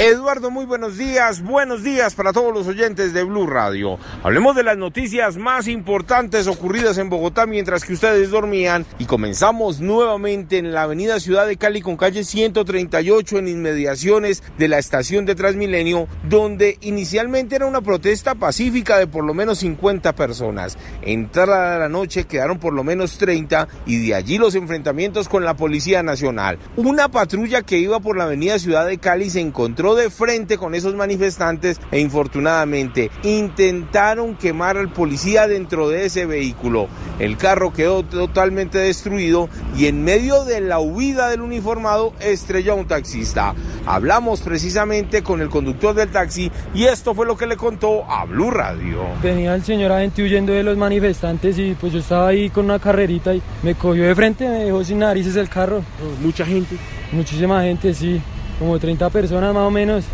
Eduardo, 0.00 0.52
muy 0.52 0.64
buenos 0.64 0.96
días. 0.96 1.42
Buenos 1.42 1.82
días 1.82 2.14
para 2.14 2.32
todos 2.32 2.54
los 2.54 2.68
oyentes 2.68 3.12
de 3.12 3.24
Blue 3.24 3.48
Radio. 3.48 3.98
Hablemos 4.22 4.54
de 4.54 4.62
las 4.62 4.76
noticias 4.76 5.36
más 5.36 5.66
importantes 5.66 6.46
ocurridas 6.46 6.98
en 6.98 7.10
Bogotá 7.10 7.46
mientras 7.46 7.84
que 7.84 7.94
ustedes 7.94 8.30
dormían 8.30 8.86
y 9.00 9.06
comenzamos 9.06 9.80
nuevamente 9.80 10.58
en 10.58 10.72
la 10.72 10.82
avenida 10.82 11.18
Ciudad 11.18 11.48
de 11.48 11.56
Cali 11.56 11.80
con 11.80 11.96
calle 11.96 12.22
138 12.22 13.38
en 13.38 13.48
inmediaciones 13.48 14.44
de 14.56 14.68
la 14.68 14.78
estación 14.78 15.26
de 15.26 15.34
Transmilenio, 15.34 16.06
donde 16.28 16.78
inicialmente 16.80 17.56
era 17.56 17.66
una 17.66 17.80
protesta 17.80 18.36
pacífica 18.36 18.98
de 18.98 19.08
por 19.08 19.24
lo 19.24 19.34
menos 19.34 19.58
50 19.58 20.14
personas. 20.14 20.78
Entrada 21.02 21.76
la 21.76 21.88
noche 21.88 22.28
quedaron 22.28 22.60
por 22.60 22.72
lo 22.72 22.84
menos 22.84 23.18
30 23.18 23.66
y 23.84 24.06
de 24.06 24.14
allí 24.14 24.38
los 24.38 24.54
enfrentamientos 24.54 25.28
con 25.28 25.44
la 25.44 25.56
Policía 25.56 26.04
Nacional. 26.04 26.60
Una 26.76 27.08
patrulla 27.08 27.62
que 27.62 27.78
iba 27.78 27.98
por 27.98 28.16
la 28.16 28.24
avenida 28.24 28.60
Ciudad 28.60 28.86
de 28.86 28.98
Cali 28.98 29.28
se 29.28 29.40
encontró 29.40 29.87
de 29.94 30.10
frente 30.10 30.58
con 30.58 30.74
esos 30.74 30.94
manifestantes 30.94 31.80
e 31.90 32.00
infortunadamente 32.00 33.10
intentaron 33.22 34.36
quemar 34.36 34.76
al 34.76 34.90
policía 34.90 35.46
dentro 35.46 35.88
de 35.88 36.06
ese 36.06 36.26
vehículo. 36.26 36.88
El 37.18 37.36
carro 37.36 37.72
quedó 37.72 38.02
totalmente 38.02 38.78
destruido 38.78 39.48
y 39.76 39.86
en 39.86 40.04
medio 40.04 40.44
de 40.44 40.60
la 40.60 40.78
huida 40.78 41.28
del 41.28 41.40
uniformado 41.40 42.12
estrelló 42.20 42.72
a 42.72 42.76
un 42.76 42.86
taxista. 42.86 43.54
Hablamos 43.86 44.40
precisamente 44.40 45.22
con 45.22 45.40
el 45.40 45.48
conductor 45.48 45.94
del 45.94 46.10
taxi 46.10 46.50
y 46.74 46.84
esto 46.84 47.14
fue 47.14 47.26
lo 47.26 47.36
que 47.36 47.46
le 47.46 47.56
contó 47.56 48.04
a 48.10 48.24
Blue 48.24 48.50
Radio. 48.50 49.02
Venía 49.22 49.54
el 49.54 49.64
señor 49.64 49.92
agente 49.92 50.22
huyendo 50.22 50.52
de 50.52 50.62
los 50.62 50.76
manifestantes 50.76 51.58
y 51.58 51.74
pues 51.74 51.92
yo 51.92 52.00
estaba 52.00 52.28
ahí 52.28 52.50
con 52.50 52.66
una 52.66 52.78
carrerita 52.78 53.34
y 53.34 53.42
me 53.62 53.74
cogió 53.74 54.04
de 54.04 54.14
frente, 54.14 54.48
me 54.48 54.64
dejó 54.64 54.84
sin 54.84 54.98
narices 55.00 55.36
el 55.36 55.48
carro. 55.48 55.82
Mucha 56.22 56.44
gente. 56.44 56.76
Muchísima 57.10 57.62
gente, 57.62 57.94
sí, 57.94 58.20
como 58.58 58.78
30 58.78 59.10
personas 59.10 59.54
más 59.54 59.64
o 59.64 59.70
menos. 59.70 60.04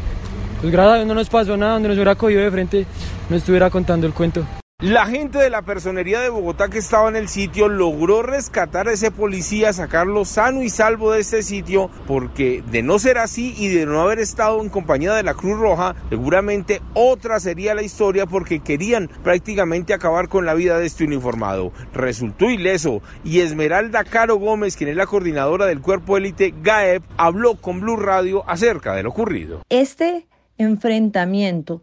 Pues 0.61 0.73
gracias 0.73 0.92
a 0.92 0.97
Dios 0.97 1.09
no 1.09 1.14
nos 1.14 1.28
pasó 1.28 1.56
nada, 1.56 1.75
donde 1.75 1.89
nos 1.89 1.97
hubiera 1.97 2.14
cogido 2.14 2.42
de 2.42 2.51
frente 2.51 2.86
no 3.28 3.36
estuviera 3.36 3.70
contando 3.70 4.06
el 4.06 4.12
cuento. 4.12 4.45
La 4.84 5.06
gente 5.06 5.38
de 5.38 5.48
la 5.48 5.62
personería 5.62 6.20
de 6.20 6.28
Bogotá 6.28 6.68
que 6.68 6.77
estaba 6.77 7.08
en 7.08 7.16
el 7.16 7.28
sitio 7.28 7.70
logró 7.70 8.22
rescatar 8.22 8.86
a 8.86 8.92
ese 8.92 9.10
policía, 9.10 9.72
sacarlo 9.72 10.27
sano 10.27 10.62
y 10.62 10.68
salvo 10.68 11.10
de 11.10 11.22
ese 11.22 11.42
sitio, 11.42 11.88
porque 12.06 12.62
de 12.70 12.82
no 12.82 12.98
ser 12.98 13.16
así 13.16 13.55
y 13.56 13.68
de 13.68 13.86
no 13.86 14.02
haber 14.02 14.18
estado 14.18 14.60
en 14.60 14.68
compañía 14.68 15.14
de 15.14 15.22
la 15.22 15.32
Cruz 15.32 15.58
Roja, 15.58 15.96
seguramente 16.10 16.82
otra 16.92 17.40
sería 17.40 17.74
la 17.74 17.80
historia 17.80 18.27
porque 18.27 18.60
querían 18.60 19.08
prácticamente 19.22 19.94
acabar 19.94 20.28
con 20.28 20.44
la 20.44 20.52
vida 20.52 20.78
de 20.78 20.84
este 20.84 21.05
uniformado. 21.05 21.72
Resultó 21.94 22.50
ileso 22.50 23.00
y 23.24 23.40
Esmeralda 23.40 24.05
Caro 24.05 24.36
Gómez, 24.36 24.77
quien 24.77 24.90
es 24.90 24.96
la 24.96 25.06
coordinadora 25.06 25.64
del 25.64 25.80
cuerpo 25.80 26.18
élite 26.18 26.52
GAEP, 26.60 27.02
habló 27.16 27.55
con 27.55 27.80
Blue 27.80 27.96
Radio 27.96 28.44
acerca 28.46 28.94
de 28.94 29.05
lo 29.05 29.08
ocurrido. 29.08 29.62
Este 29.70 30.27
enfrentamiento 30.58 31.80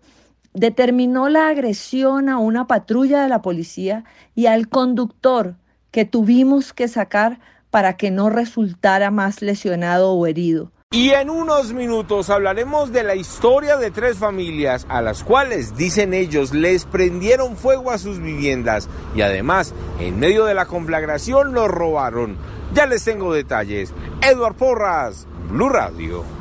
determinó 0.54 1.30
la 1.30 1.48
agresión 1.48 2.30
a 2.30 2.38
una 2.38 2.68
patrulla 2.68 3.22
de 3.22 3.30
la 3.30 3.42
policía 3.42 4.04
y 4.36 4.48
al 4.48 4.70
conductor 4.70 5.56
que 5.92 6.06
tuvimos 6.06 6.74
que 6.74 6.88
sacar 6.88 7.40
para 7.70 7.98
que 7.98 8.12
no 8.12 8.30
resultara 8.30 9.12
más 9.12 9.42
lesionado 9.42 10.12
o 10.12 10.28
herido. 10.28 10.72
Y 10.94 11.12
en 11.12 11.30
unos 11.30 11.72
minutos 11.72 12.30
hablaremos 12.30 12.92
de 12.92 13.04
la 13.04 13.16
historia 13.16 13.78
de 13.78 13.92
tres 13.92 14.18
familias 14.18 14.86
a 14.90 15.02
las 15.02 15.24
cuales, 15.24 15.78
dicen 15.78 16.14
ellos, 16.14 16.54
les 16.54 16.84
prendieron 16.84 17.56
fuego 17.56 17.92
a 17.92 17.98
sus 17.98 18.20
viviendas 18.20 18.90
y 19.16 19.22
además, 19.22 19.74
en 20.02 20.20
medio 20.20 20.44
de 20.44 20.54
la 20.54 20.66
conflagración, 20.66 21.54
los 21.54 21.70
robaron. 21.70 22.36
Ya 22.74 22.88
les 22.88 23.06
tengo 23.06 23.34
detalles. 23.34 23.94
Edward 24.22 24.56
Porras, 24.56 25.28
Blue 25.50 25.70
Radio. 25.70 26.41